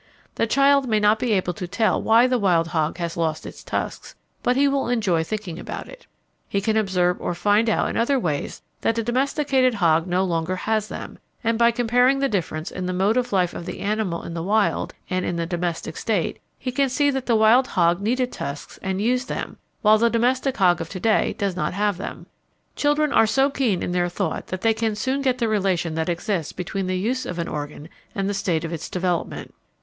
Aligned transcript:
The 0.33 0.47
child 0.47 0.87
may 0.87 0.99
not 0.99 1.19
be 1.19 1.31
able 1.33 1.53
to 1.53 1.67
tell 1.67 2.01
why 2.01 2.25
the 2.25 2.39
wild 2.39 2.69
hog 2.69 2.97
has 2.97 3.15
lost 3.15 3.45
its 3.45 3.63
tusks, 3.63 4.15
but 4.41 4.55
he 4.55 4.67
will 4.67 4.87
enjoy 4.89 5.23
thinking 5.23 5.59
about 5.59 5.87
it. 5.87 6.07
He 6.49 6.59
can 6.59 6.75
observe 6.75 7.21
or 7.21 7.35
find 7.35 7.69
out 7.69 7.87
in 7.87 7.95
other 7.97 8.17
ways 8.17 8.63
that 8.81 8.95
the 8.95 9.03
domesticated 9.03 9.75
hog 9.75 10.07
no 10.07 10.23
longer 10.23 10.55
has 10.55 10.87
them, 10.87 11.19
and 11.43 11.55
by 11.59 11.69
comparing 11.69 12.17
the 12.17 12.27
difference 12.27 12.71
in 12.71 12.87
the 12.87 12.93
mode 12.93 13.15
of 13.15 13.31
life 13.31 13.53
of 13.53 13.67
the 13.67 13.79
animal 13.81 14.23
in 14.23 14.33
the 14.33 14.41
wild 14.41 14.95
and 15.07 15.23
in 15.23 15.35
the 15.35 15.45
domestic 15.45 15.95
state 15.95 16.39
he 16.57 16.71
can 16.71 16.89
see 16.89 17.11
that 17.11 17.27
the 17.27 17.35
wild 17.35 17.67
hog 17.67 18.01
needed 18.01 18.31
tusks 18.31 18.79
and 18.81 19.03
used 19.03 19.29
them, 19.29 19.57
while 19.83 19.99
the 19.99 20.09
domestic 20.09 20.57
hog 20.57 20.81
of 20.81 20.89
to 20.89 20.99
day 20.99 21.35
does 21.37 21.55
not 21.55 21.75
have 21.75 21.97
them. 21.97 22.25
Children 22.75 23.11
are 23.13 23.27
so 23.27 23.51
keen 23.51 23.83
in 23.83 23.91
their 23.91 24.09
thought 24.09 24.47
that 24.47 24.61
they 24.61 24.73
can 24.73 24.95
soon 24.95 25.21
get 25.21 25.37
the 25.37 25.47
relation 25.47 25.93
that 25.93 26.09
exists 26.09 26.53
between 26.53 26.87
the 26.87 26.97
use 26.97 27.23
of 27.23 27.37
an 27.37 27.47
organ 27.47 27.87
and 28.15 28.27
the 28.27 28.33
state 28.33 28.65
of 28.65 28.73
its 28.73 28.89
development. 28.89 29.53